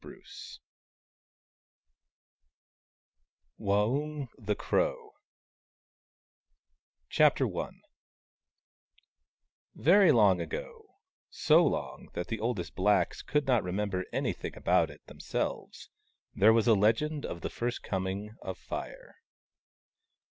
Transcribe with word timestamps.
II 0.03 0.17
WAUNG, 3.59 4.29
THE 4.39 4.55
CROW 4.55 5.11
Chapter 7.07 7.45
I 7.55 7.69
VERY 9.75 10.11
long 10.11 10.41
ago— 10.41 10.85
so 11.29 11.63
long 11.63 12.09
that 12.13 12.29
the 12.29 12.39
oldest 12.39 12.73
blacks 12.73 13.21
could 13.21 13.45
not 13.45 13.61
remember 13.61 14.05
anything 14.11 14.55
about 14.57 14.89
it 14.89 15.05
them 15.05 15.19
selves— 15.19 15.91
there 16.33 16.51
was 16.51 16.65
a 16.65 16.73
legend 16.73 17.23
of 17.23 17.41
the 17.41 17.51
first 17.51 17.83
coming 17.83 18.31
of 18.41 18.57
Fire. 18.57 19.17